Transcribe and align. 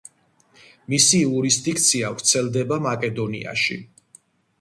მისი 0.93 1.19
იურისდიქცია 1.25 2.09
ვრცელდება 2.13 2.79
მაკედონიაში. 2.87 3.79